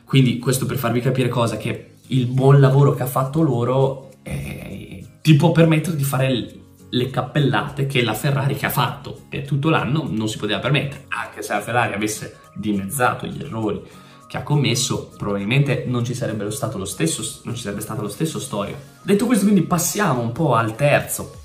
Quindi 0.06 0.38
questo 0.38 0.64
per 0.64 0.78
farvi 0.78 1.02
capire 1.02 1.28
cosa, 1.28 1.58
che 1.58 1.96
il 2.06 2.24
buon 2.24 2.58
lavoro 2.58 2.94
che 2.94 3.02
ha 3.02 3.06
fatto 3.06 3.42
loro 3.42 4.08
eh, 4.22 5.04
ti 5.20 5.36
può 5.36 5.52
permettere 5.52 5.94
di 5.94 6.04
fare 6.04 6.54
le 6.88 7.10
cappellate 7.10 7.84
che 7.84 8.02
la 8.02 8.14
Ferrari 8.14 8.54
che 8.54 8.64
ha 8.64 8.70
fatto 8.70 9.14
per 9.28 9.44
tutto 9.44 9.68
l'anno 9.68 10.06
non 10.08 10.26
si 10.26 10.38
poteva 10.38 10.58
permettere, 10.58 11.04
anche 11.08 11.42
se 11.42 11.52
la 11.52 11.60
Ferrari 11.60 11.92
avesse 11.92 12.38
dimezzato 12.54 13.26
gli 13.26 13.42
errori 13.42 13.82
che 14.26 14.38
ha 14.38 14.42
commesso, 14.42 15.12
probabilmente 15.18 15.84
non 15.86 16.02
ci 16.02 16.14
sarebbe 16.14 16.50
stato 16.50 16.78
lo 16.78 16.86
stesso, 16.86 17.42
non 17.44 17.54
ci 17.54 17.60
sarebbe 17.60 17.82
stato 17.82 18.00
lo 18.00 18.08
stesso 18.08 18.40
storia. 18.40 18.74
Detto 19.02 19.26
questo, 19.26 19.44
quindi 19.44 19.64
passiamo 19.64 20.22
un 20.22 20.32
po' 20.32 20.54
al 20.54 20.74
terzo 20.76 21.42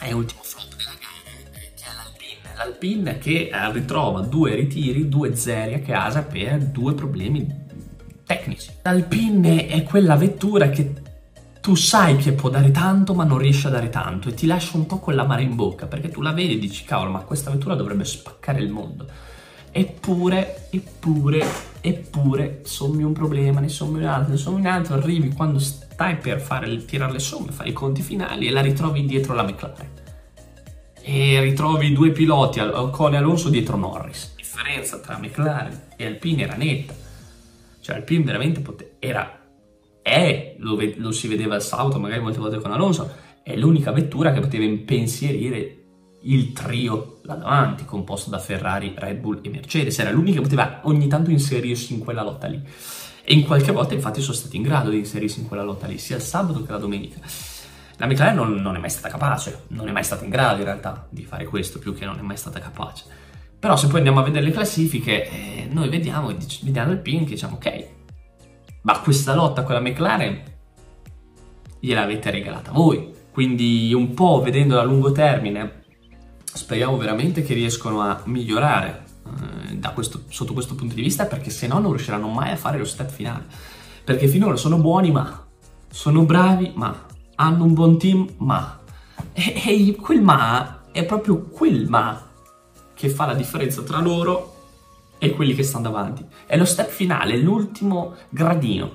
e 0.00 0.14
ultimo 0.14 0.40
flop 0.42 0.71
L'Alpine 2.64 3.18
che 3.18 3.50
eh, 3.52 3.72
ritrova 3.72 4.20
due 4.20 4.54
ritiri, 4.54 5.08
due 5.08 5.34
zeri 5.34 5.74
a 5.74 5.80
casa 5.80 6.22
per 6.22 6.58
due 6.58 6.94
problemi 6.94 7.44
tecnici. 8.24 8.70
L'Alpine 8.82 9.66
è 9.66 9.82
quella 9.82 10.14
vettura 10.14 10.70
che 10.70 10.94
tu 11.60 11.74
sai 11.74 12.16
che 12.16 12.32
può 12.32 12.50
dare 12.50 12.70
tanto 12.70 13.14
ma 13.14 13.24
non 13.24 13.38
riesce 13.38 13.66
a 13.66 13.70
dare 13.70 13.90
tanto 13.90 14.28
e 14.28 14.34
ti 14.34 14.46
lascia 14.46 14.76
un 14.76 14.86
po' 14.86 15.00
con 15.00 15.16
l'amara 15.16 15.40
in 15.40 15.56
bocca 15.56 15.86
perché 15.86 16.08
tu 16.08 16.20
la 16.20 16.30
vedi 16.30 16.54
e 16.54 16.58
dici 16.58 16.84
cavolo 16.84 17.10
ma 17.10 17.20
questa 17.20 17.50
vettura 17.50 17.74
dovrebbe 17.74 18.04
spaccare 18.04 18.60
il 18.60 18.70
mondo 18.70 19.06
Eppure, 19.74 20.68
eppure, 20.68 21.46
eppure, 21.80 22.60
sommi 22.62 23.02
un 23.02 23.12
problema, 23.12 23.58
ne 23.58 23.70
sommi 23.70 24.00
un 24.00 24.04
altro, 24.04 24.32
ne 24.32 24.36
sommi 24.36 24.60
un 24.60 24.66
altro, 24.66 24.94
arrivi 24.96 25.32
quando 25.32 25.58
stai 25.58 26.16
per 26.16 26.42
fare, 26.42 26.84
tirare 26.84 27.12
le 27.12 27.18
somme, 27.18 27.52
fare 27.52 27.70
i 27.70 27.72
conti 27.72 28.02
finali 28.02 28.46
e 28.46 28.50
la 28.50 28.60
ritrovi 28.60 29.06
dietro 29.06 29.32
la 29.32 29.44
McLaren. 29.44 29.91
E 31.04 31.40
ritrovi 31.40 31.92
due 31.92 32.12
piloti, 32.12 32.60
Ocon 32.60 33.14
e 33.14 33.16
Alonso 33.16 33.48
dietro 33.48 33.76
Norris. 33.76 34.34
La 34.36 34.42
differenza 34.42 35.00
tra 35.00 35.18
McLaren 35.18 35.88
e 35.96 36.06
Alpine 36.06 36.42
era 36.42 36.54
netta. 36.54 36.94
Cioè 37.80 37.96
Alpine 37.96 38.22
veramente 38.22 38.60
pote- 38.60 38.94
era, 39.00 39.40
è, 40.00 40.54
lo, 40.58 40.78
lo 40.96 41.10
si 41.10 41.26
vedeva 41.26 41.56
al 41.56 41.62
sabato 41.62 41.98
magari 41.98 42.20
molte 42.20 42.38
volte 42.38 42.60
con 42.60 42.70
Alonso, 42.70 43.10
è 43.42 43.56
l'unica 43.56 43.90
vettura 43.90 44.32
che 44.32 44.38
poteva 44.38 44.64
impensierire 44.64 45.78
il 46.22 46.52
trio 46.52 47.18
là 47.22 47.34
davanti, 47.34 47.84
composto 47.84 48.30
da 48.30 48.38
Ferrari, 48.38 48.94
Red 48.96 49.18
Bull 49.18 49.40
e 49.42 49.48
Mercedes. 49.48 49.98
Era 49.98 50.12
l'unica 50.12 50.36
che 50.36 50.42
poteva 50.42 50.80
ogni 50.84 51.08
tanto 51.08 51.30
inserirsi 51.30 51.94
in 51.94 51.98
quella 51.98 52.22
lotta 52.22 52.46
lì. 52.46 52.62
E 53.24 53.34
in 53.34 53.44
qualche 53.44 53.72
volta 53.72 53.94
infatti 53.94 54.20
sono 54.20 54.34
stati 54.34 54.56
in 54.56 54.62
grado 54.62 54.90
di 54.90 54.98
inserirsi 54.98 55.40
in 55.40 55.48
quella 55.48 55.64
lotta 55.64 55.88
lì, 55.88 55.98
sia 55.98 56.16
il 56.16 56.22
sabato 56.22 56.62
che 56.62 56.70
la 56.70 56.78
domenica. 56.78 57.18
La 58.02 58.08
McLaren 58.08 58.34
non, 58.34 58.54
non, 58.54 58.74
è 58.74 58.80
mai 58.80 58.90
stata 58.90 59.08
capace, 59.08 59.66
non 59.68 59.86
è 59.86 59.92
mai 59.92 60.02
stata 60.02 60.24
in 60.24 60.30
grado 60.30 60.58
in 60.58 60.64
realtà 60.64 61.06
di 61.08 61.22
fare 61.22 61.44
questo, 61.44 61.78
più 61.78 61.94
che 61.94 62.04
non 62.04 62.18
è 62.18 62.20
mai 62.20 62.36
stata 62.36 62.58
capace. 62.58 63.04
Però 63.60 63.76
se 63.76 63.86
poi 63.86 63.98
andiamo 63.98 64.18
a 64.18 64.24
vedere 64.24 64.44
le 64.44 64.50
classifiche, 64.50 65.30
eh, 65.30 65.68
noi 65.70 65.88
vediamo, 65.88 66.34
vediamo 66.62 66.90
il 66.90 66.98
pin 66.98 67.20
che 67.20 67.34
diciamo 67.34 67.54
ok, 67.54 67.86
ma 68.82 68.98
questa 68.98 69.36
lotta 69.36 69.62
con 69.62 69.74
la 69.74 69.80
McLaren 69.80 70.42
gliel'avete 71.78 72.32
regalata 72.32 72.72
voi. 72.72 73.08
Quindi 73.30 73.94
un 73.94 74.14
po' 74.14 74.40
vedendo 74.42 74.80
a 74.80 74.82
lungo 74.82 75.12
termine 75.12 75.84
speriamo 76.42 76.96
veramente 76.96 77.44
che 77.44 77.54
riescano 77.54 78.00
a 78.00 78.20
migliorare 78.24 79.04
eh, 79.70 79.92
questo, 79.94 80.24
sotto 80.26 80.54
questo 80.54 80.74
punto 80.74 80.96
di 80.96 81.02
vista 81.02 81.26
perché 81.26 81.50
se 81.50 81.68
no 81.68 81.78
non 81.78 81.92
riusciranno 81.92 82.26
mai 82.26 82.50
a 82.50 82.56
fare 82.56 82.78
lo 82.78 82.84
step 82.84 83.10
finale 83.10 83.44
perché 84.02 84.26
finora 84.26 84.56
sono 84.56 84.78
buoni 84.78 85.12
ma 85.12 85.46
sono 85.88 86.24
bravi 86.24 86.72
ma 86.74 87.10
hanno 87.36 87.64
un 87.64 87.74
buon 87.74 87.98
team 87.98 88.28
ma 88.38 88.80
e, 89.32 89.62
e 89.64 89.96
quel 89.96 90.20
ma 90.20 90.82
è 90.92 91.04
proprio 91.04 91.40
quel 91.42 91.88
ma 91.88 92.30
che 92.94 93.08
fa 93.08 93.26
la 93.26 93.34
differenza 93.34 93.82
tra 93.82 94.00
loro 94.00 94.52
e 95.18 95.30
quelli 95.30 95.54
che 95.54 95.62
stanno 95.62 95.84
davanti. 95.84 96.24
È 96.46 96.56
lo 96.56 96.64
step 96.64 96.88
finale, 96.88 97.36
l'ultimo 97.36 98.16
gradino. 98.28 98.90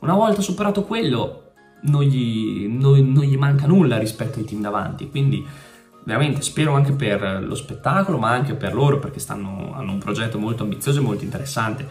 Una 0.00 0.14
volta 0.14 0.42
superato 0.42 0.84
quello 0.84 1.52
non 1.82 2.02
gli, 2.02 2.66
non, 2.68 3.10
non 3.10 3.24
gli 3.24 3.36
manca 3.36 3.66
nulla 3.66 3.98
rispetto 3.98 4.38
ai 4.38 4.44
team 4.44 4.60
davanti. 4.60 5.08
Quindi 5.08 5.44
veramente 6.04 6.42
spero 6.42 6.74
anche 6.74 6.92
per 6.92 7.42
lo 7.42 7.54
spettacolo, 7.54 8.18
ma 8.18 8.30
anche 8.30 8.54
per 8.54 8.74
loro 8.74 8.98
perché 8.98 9.18
stanno, 9.18 9.72
hanno 9.74 9.92
un 9.92 9.98
progetto 9.98 10.38
molto 10.38 10.62
ambizioso 10.62 11.00
e 11.00 11.02
molto 11.02 11.24
interessante. 11.24 11.88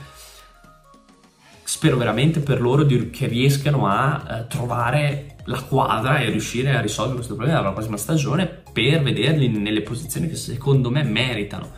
Spero 1.74 1.96
veramente 1.96 2.42
per 2.42 2.60
loro 2.60 2.84
di, 2.84 3.12
che 3.12 3.28
riescano 3.28 3.88
a 3.88 4.22
eh, 4.30 4.48
trovare 4.48 5.38
la 5.46 5.62
quadra 5.62 6.20
e 6.20 6.30
riuscire 6.30 6.76
a 6.76 6.82
risolvere 6.82 7.16
questo 7.16 7.36
problema 7.36 7.60
nella 7.60 7.72
prossima 7.72 7.96
stagione 7.96 8.46
per 8.74 9.02
vederli 9.02 9.48
nelle 9.48 9.82
posizioni 9.82 10.28
che 10.28 10.36
secondo 10.36 10.92
me 10.92 11.04
meritano. 11.04 11.72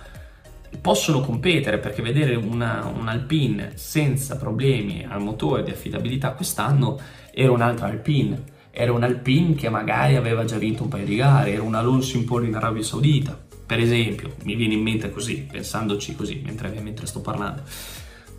Possono 0.81 1.21
competere 1.21 1.77
perché 1.77 2.01
vedere 2.01 2.33
una, 2.33 2.91
un 2.91 3.07
Alpine 3.07 3.73
senza 3.75 4.35
problemi 4.35 5.05
al 5.07 5.21
motore 5.21 5.61
di 5.61 5.69
affidabilità 5.69 6.31
quest'anno 6.31 6.99
era 7.31 7.51
un'altra 7.51 7.85
Alpine 7.85 8.45
era 8.71 8.91
un 8.91 9.03
Alpine 9.03 9.53
che 9.53 9.69
magari 9.69 10.15
aveva 10.15 10.43
già 10.43 10.57
vinto 10.57 10.81
un 10.81 10.89
paio 10.89 11.05
di 11.05 11.17
gare, 11.17 11.53
era 11.53 11.61
un 11.61 11.75
Alonso 11.75 12.17
in 12.17 12.25
pole 12.25 12.47
in 12.47 12.55
Arabia 12.55 12.81
Saudita, 12.81 13.39
per 13.63 13.77
esempio, 13.77 14.37
mi 14.45 14.55
viene 14.55 14.73
in 14.73 14.81
mente 14.81 15.11
così, 15.11 15.47
pensandoci 15.51 16.15
così, 16.15 16.41
mentre, 16.43 16.71
mentre 16.81 17.05
sto 17.05 17.21
parlando. 17.21 17.61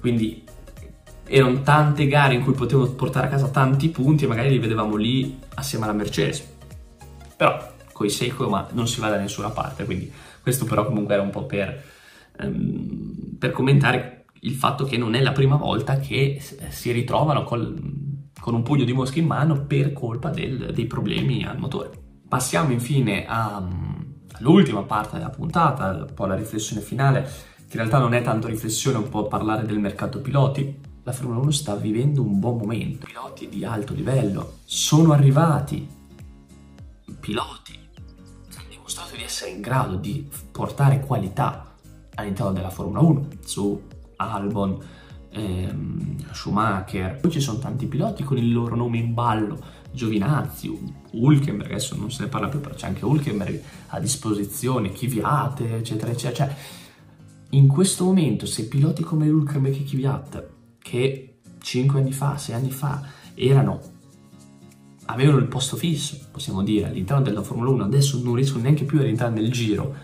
Quindi 0.01 0.43
erano 1.27 1.63
tante 1.63 2.07
gare 2.07 2.35
in 2.35 2.43
cui 2.43 2.53
potevo 2.53 2.91
portare 2.93 3.27
a 3.27 3.31
casa 3.31 3.49
tanti 3.49 3.89
punti 3.89 4.25
e 4.25 4.27
magari 4.27 4.51
li 4.51 4.59
vedevamo 4.59 4.97
lì 4.97 5.39
assieme 5.55 5.85
alla 5.85 5.95
Mercedes. 5.95 6.53
Però 7.37 7.73
coi 7.93 8.11
secco 8.11 8.49
ma 8.49 8.69
non 8.73 8.87
si 8.87 9.01
va 9.01 9.09
da 9.09 9.19
nessuna 9.19 9.51
parte, 9.51 9.85
quindi 9.85 10.13
questo 10.43 10.65
però 10.65 10.85
comunque 10.85 11.15
era 11.15 11.23
un 11.23 11.31
po' 11.31 11.47
per, 11.47 11.83
um, 12.41 13.37
per 13.39 13.53
commentare 13.53 14.27
il 14.41 14.53
fatto 14.53 14.85
che 14.85 14.99
non 14.99 15.15
è 15.15 15.23
la 15.23 15.33
prima 15.33 15.57
volta 15.57 15.99
che 15.99 16.41
si 16.69 16.93
ritrovano 16.93 17.45
col, 17.45 17.75
con 18.39 18.55
un 18.55 18.63
pugno 18.63 18.85
di 18.85 18.93
mosche 18.93 19.21
in 19.21 19.27
mano 19.27 19.65
per 19.65 19.95
colpa 19.95 20.29
del, 20.29 20.73
dei 20.75 20.87
problemi 20.87 21.45
al 21.45 21.59
motore. 21.59 21.91
Passiamo 22.29 22.73
infine 22.73 23.25
a, 23.27 23.67
all'ultima 24.33 24.83
parte 24.83 25.17
della 25.17 25.31
puntata, 25.31 26.05
un 26.07 26.15
po' 26.15 26.27
la 26.27 26.35
riflessione 26.35 26.83
finale, 26.83 27.23
che 27.23 27.77
in 27.77 27.79
realtà 27.79 27.99
non 27.99 28.13
è 28.13 28.21
tanto 28.21 28.49
riflessione, 28.49 28.99
un 28.99 29.09
po' 29.09 29.27
parlare 29.29 29.65
del 29.65 29.79
mercato 29.79 30.21
piloti. 30.21 30.93
La 31.07 31.13
Formula 31.13 31.39
1 31.39 31.51
sta 31.51 31.75
vivendo 31.77 32.23
un 32.23 32.41
buon 32.41 32.57
momento, 32.57 33.05
piloti 33.05 33.51
di 33.51 33.63
alto 33.63 33.93
livello 33.93 34.61
sono 34.65 35.13
arrivati, 35.13 35.87
piloti 37.21 37.79
hanno 38.57 38.69
dimostrato 38.71 39.15
di 39.15 39.23
essere 39.23 39.51
in 39.51 39.61
grado 39.61 39.97
di 39.97 40.27
portare 40.51 41.01
qualità 41.01 41.75
all'interno 42.15 42.53
della 42.53 42.71
Formula 42.71 43.01
1, 43.01 43.29
su 43.45 43.83
Albon, 44.17 44.83
ehm, 45.29 46.33
Schumacher, 46.33 47.21
poi 47.21 47.31
ci 47.31 47.41
sono 47.41 47.59
tanti 47.59 47.85
piloti 47.85 48.23
con 48.23 48.39
il 48.39 48.51
loro 48.51 48.75
nome 48.75 48.97
in 48.97 49.13
ballo, 49.13 49.63
Giovinazzi, 49.93 50.75
Hulkenberg, 51.11 51.71
adesso 51.71 51.97
non 51.97 52.11
se 52.11 52.23
ne 52.23 52.29
parla 52.31 52.49
più, 52.49 52.61
però 52.61 52.75
c'è 52.75 52.87
anche 52.87 53.05
Hulkenberg 53.05 53.63
a 53.89 54.01
disposizione, 54.01 54.91
Kvyat, 54.91 55.61
eccetera, 55.61 56.13
eccetera. 56.13 56.47
Cioè, 56.47 56.57
in 57.51 57.69
questo 57.69 58.05
momento, 58.05 58.47
se 58.47 58.69
piloti 58.69 59.03
come 59.03 59.29
Hulkenberg 59.29 59.77
e 59.77 59.85
Kvyat, 59.85 60.53
che 60.85 61.39
5 61.63 61.99
anni 61.99 62.13
fa, 62.13 62.37
6 62.37 62.55
anni 62.55 62.71
fa, 62.71 63.03
erano, 63.33 63.81
avevano 65.07 65.39
il 65.39 65.47
posto 65.47 65.77
fisso, 65.77 66.19
possiamo 66.31 66.63
dire, 66.63 66.89
all'interno 66.89 67.23
della 67.23 67.43
Formula 67.43 67.71
1, 67.71 67.85
adesso 67.85 68.21
non 68.23 68.35
riescono 68.35 68.65
neanche 68.65 68.85
più 68.85 68.99
a 68.99 69.03
rientrare 69.03 69.33
nel 69.33 69.51
giro, 69.51 69.95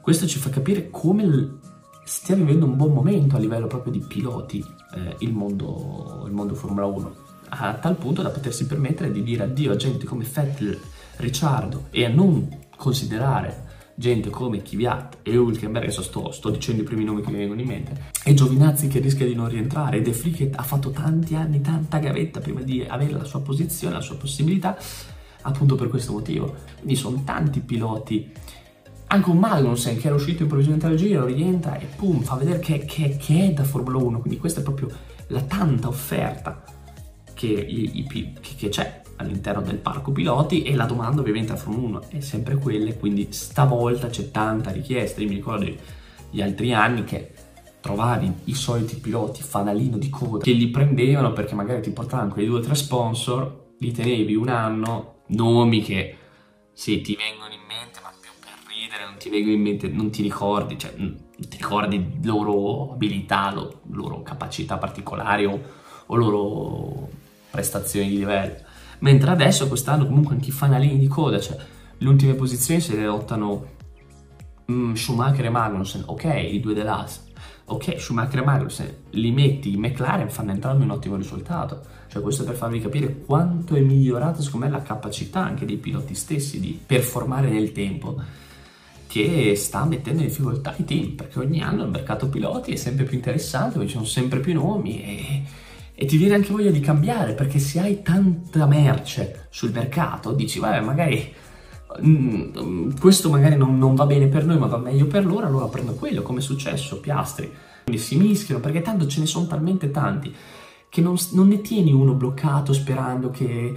questo 0.00 0.28
ci 0.28 0.38
fa 0.38 0.50
capire 0.50 0.90
come 0.90 1.58
stia 2.04 2.36
vivendo 2.36 2.66
un 2.66 2.76
buon 2.76 2.92
momento 2.92 3.34
a 3.34 3.40
livello 3.40 3.66
proprio 3.66 3.90
di 3.90 3.98
piloti 3.98 4.64
eh, 4.94 5.16
il, 5.18 5.32
mondo, 5.32 6.22
il 6.26 6.32
mondo 6.32 6.54
Formula 6.54 6.86
1 6.86 7.22
a 7.48 7.74
tal 7.74 7.96
punto 7.96 8.22
da 8.22 8.30
potersi 8.30 8.66
permettere 8.66 9.10
di 9.10 9.22
dire 9.22 9.44
addio 9.44 9.72
a 9.72 9.76
gente 9.76 10.06
come 10.06 10.24
Vettel, 10.24 10.78
Ricciardo 11.16 11.86
e 11.90 12.04
a 12.04 12.08
non 12.08 12.66
considerare 12.76 13.63
gente 13.94 14.30
come 14.30 14.62
Kvyat 14.62 15.18
e 15.22 15.36
Hulkenberg, 15.36 15.84
adesso 15.84 16.02
sto, 16.02 16.30
sto, 16.32 16.50
dicendo 16.50 16.82
i 16.82 16.84
primi 16.84 17.04
nomi 17.04 17.22
che 17.22 17.30
mi 17.30 17.38
vengono 17.38 17.60
in 17.60 17.66
mente, 17.66 18.10
e 18.24 18.34
Giovinazzi 18.34 18.88
che 18.88 18.98
rischia 18.98 19.26
di 19.26 19.34
non 19.34 19.48
rientrare, 19.48 20.02
De 20.02 20.10
Vries 20.10 20.36
che 20.36 20.50
ha 20.54 20.62
fatto 20.62 20.90
tanti 20.90 21.34
anni, 21.34 21.60
tanta 21.60 21.98
gavetta 21.98 22.40
prima 22.40 22.60
di 22.60 22.84
avere 22.86 23.12
la 23.12 23.24
sua 23.24 23.40
posizione, 23.40 23.94
la 23.94 24.00
sua 24.00 24.16
possibilità, 24.16 24.76
appunto 25.42 25.74
per 25.76 25.88
questo 25.88 26.12
motivo. 26.12 26.54
Quindi 26.76 26.96
sono 26.96 27.22
tanti 27.24 27.60
piloti. 27.60 28.30
Anche 29.06 29.30
un 29.30 29.38
Magnussen 29.38 29.96
che 29.98 30.06
era 30.08 30.16
uscito 30.16 30.42
improvvisamente 30.42 30.88
dal 30.88 30.96
giro, 30.96 31.24
rientra 31.24 31.78
e 31.78 31.86
pum, 31.86 32.22
fa 32.22 32.34
vedere 32.34 32.58
che, 32.58 32.84
che, 32.84 33.16
che, 33.16 33.48
è 33.48 33.52
da 33.52 33.62
Formula 33.62 33.98
1, 33.98 34.20
quindi 34.20 34.40
questa 34.40 34.60
è 34.60 34.62
proprio 34.62 34.88
la 35.28 35.42
tanta 35.42 35.86
offerta 35.86 36.64
che, 37.32 37.46
i, 37.46 38.06
i, 38.08 38.32
che 38.56 38.68
c'è 38.68 39.02
all'interno 39.16 39.62
del 39.62 39.78
parco 39.78 40.12
piloti 40.12 40.62
e 40.62 40.74
la 40.74 40.86
domanda 40.86 41.20
ovviamente 41.20 41.52
a 41.52 41.56
Formula 41.56 41.98
1 41.98 42.08
è 42.10 42.20
sempre 42.20 42.56
quella, 42.56 42.92
quindi 42.94 43.28
stavolta 43.30 44.08
c'è 44.08 44.30
tanta 44.30 44.70
richiesta, 44.70 45.20
io 45.20 45.28
mi 45.28 45.34
ricordo 45.34 45.72
gli 46.30 46.42
altri 46.42 46.72
anni 46.72 47.04
che 47.04 47.32
trovavi 47.80 48.32
i 48.44 48.54
soliti 48.54 48.96
piloti 48.96 49.42
fanalino 49.42 49.98
di 49.98 50.08
coda 50.08 50.42
che 50.42 50.52
li 50.52 50.68
prendevano 50.68 51.32
perché 51.32 51.54
magari 51.54 51.82
ti 51.82 51.90
portavano 51.90 52.32
quei 52.32 52.46
due 52.46 52.58
o 52.58 52.62
tre 52.62 52.74
sponsor, 52.74 53.72
li 53.78 53.92
tenevi 53.92 54.34
un 54.34 54.48
anno, 54.48 55.22
nomi 55.28 55.82
che 55.82 56.16
sì, 56.72 57.00
ti 57.02 57.14
vengono 57.14 57.52
in 57.52 57.60
mente 57.66 58.00
ridere, 58.84 59.04
non 59.04 59.16
ti 59.16 59.30
vengono 59.30 59.54
in 59.54 59.62
mente, 59.62 59.88
non 59.88 60.10
ti 60.10 60.22
ricordi, 60.22 60.78
cioè 60.78 60.92
non 60.96 61.16
ti 61.36 61.56
ricordi 61.56 62.18
loro 62.22 62.92
abilità, 62.92 63.52
lo, 63.52 63.80
loro 63.90 64.22
capacità 64.22 64.76
particolari 64.76 65.46
o, 65.46 65.60
o 66.06 66.16
loro 66.16 67.08
prestazioni 67.50 68.08
di 68.08 68.18
livello. 68.18 68.72
Mentre 69.00 69.30
adesso 69.30 69.68
quest'anno 69.68 70.06
comunque 70.06 70.34
anche 70.34 70.48
i 70.48 70.52
fanalini 70.52 70.98
di 70.98 71.08
coda, 71.08 71.40
cioè 71.40 71.56
le 71.96 72.08
ultime 72.08 72.34
posizioni 72.34 72.80
se 72.80 72.96
le 72.96 73.04
lottano 73.04 73.66
mm, 74.70 74.94
Schumacher 74.94 75.44
e 75.44 75.50
Magnussen, 75.50 76.02
ok, 76.06 76.24
i 76.24 76.60
due 76.60 76.74
dell'As, 76.74 77.24
ok, 77.66 78.00
Schumacher 78.00 78.40
e 78.40 78.44
Magnussen, 78.44 78.96
li 79.10 79.30
metti 79.30 79.72
in 79.72 79.80
McLaren, 79.80 80.30
fanno 80.30 80.52
entrambi 80.52 80.84
un 80.84 80.90
ottimo 80.90 81.16
risultato. 81.16 81.80
Cioè 82.08 82.22
questo 82.22 82.44
per 82.44 82.54
farvi 82.54 82.80
capire 82.80 83.22
quanto 83.24 83.74
è 83.74 83.80
migliorata 83.80 84.40
secondo 84.40 84.66
me 84.66 84.72
la 84.72 84.82
capacità 84.82 85.40
anche 85.40 85.66
dei 85.66 85.78
piloti 85.78 86.14
stessi 86.14 86.60
di 86.60 86.80
performare 86.86 87.50
nel 87.50 87.72
tempo 87.72 88.20
che 89.14 89.54
sta 89.56 89.84
mettendo 89.84 90.22
in 90.22 90.28
difficoltà 90.28 90.74
i 90.76 90.84
team 90.84 91.12
perché 91.12 91.38
ogni 91.38 91.60
anno 91.60 91.84
il 91.84 91.90
mercato 91.90 92.28
piloti 92.28 92.72
è 92.72 92.76
sempre 92.76 93.04
più 93.04 93.16
interessante, 93.16 93.80
ci 93.80 93.92
sono 93.92 94.04
sempre 94.04 94.40
più 94.40 94.54
nomi 94.54 95.02
e, 95.02 95.42
e, 95.94 96.06
ti 96.06 96.16
viene 96.16 96.34
anche 96.34 96.52
voglia 96.52 96.70
di 96.70 96.80
cambiare 96.80 97.34
perché 97.34 97.58
se 97.58 97.80
hai 97.80 98.02
tanta 98.02 98.66
merce 98.66 99.46
sul 99.50 99.72
mercato 99.72 100.32
dici 100.32 100.58
vabbè 100.58 100.80
magari 100.80 101.32
mm, 102.04 102.96
questo 102.98 103.30
magari 103.30 103.56
non, 103.56 103.78
non, 103.78 103.94
va 103.94 104.06
bene 104.06 104.26
per 104.26 104.44
noi 104.44 104.58
ma 104.58 104.66
va 104.66 104.78
meglio 104.78 105.06
per 105.06 105.24
loro 105.24 105.46
allora 105.46 105.66
prendo 105.66 105.94
quello 105.94 106.22
come 106.22 106.40
è 106.40 106.42
successo 106.42 107.00
Piastri. 107.00 107.50
Quindi 107.84 108.00
si 108.00 108.16
mischiano 108.16 108.60
perché 108.60 108.80
tanto 108.80 109.06
ce 109.06 109.20
ne 109.20 109.26
sono 109.26 109.46
talmente 109.46 109.90
tanti 109.90 110.34
che 110.88 111.00
non, 111.00 111.16
non 111.32 111.48
ne 111.48 111.60
tieni 111.60 111.92
uno 111.92 112.14
bloccato 112.14 112.72
sperando 112.72 113.30
che 113.30 113.74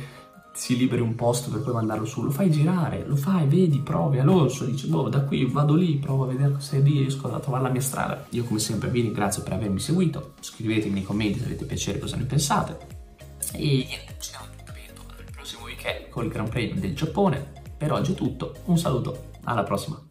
si 0.58 0.76
liberi 0.76 1.02
un 1.02 1.14
posto 1.14 1.52
per 1.52 1.62
poi 1.62 1.74
mandarlo 1.74 2.06
su, 2.06 2.24
lo 2.24 2.32
fai 2.32 2.50
girare, 2.50 3.06
lo 3.06 3.16
fai, 3.16 3.48
vedi, 3.48 3.80
provi, 3.80 4.18
Alonso 4.18 4.66
dice, 4.66 4.88
boh, 4.88 5.08
da 5.08 5.22
qui 5.22 5.46
vado 5.46 5.76
lì, 5.76 5.98
provo 5.98 6.24
a 6.24 6.28
vedere 6.28 6.56
se 6.58 6.80
riesco 6.80 7.32
a 7.32 7.40
trovare 7.40 7.64
la 7.64 7.70
mia 7.70 7.82
strada. 7.82 8.26
Io 8.32 8.44
come 8.44 8.58
sempre 8.58 8.90
vi 8.90 9.02
ringrazio 9.02 9.44
per 9.44 9.54
avermi 9.54 9.80
seguito, 9.80 10.34
scrivetemi 10.40 10.96
nei 10.96 11.04
commenti 11.04 11.40
se 11.40 11.46
avete 11.46 11.66
piacere 11.66 12.00
cosa 12.00 12.18
ne 12.18 12.24
pensate. 12.24 12.78
E 13.54 13.86
niente, 13.88 14.16
ci 14.20 14.32
vediamo 14.74 15.04
il 15.20 15.32
prossimo 15.32 15.64
weekend 15.66 16.10
con 16.10 16.26
il 16.26 16.32
Gran 16.32 16.50
Premio 16.50 16.82
del 16.82 16.96
Giappone. 16.96 17.54
Per 17.78 17.92
oggi 17.92 18.14
è 18.14 18.16
tutto, 18.16 18.56
un 18.66 18.80
saluto, 18.80 19.30
alla 19.44 19.64
prossima. 19.64 20.07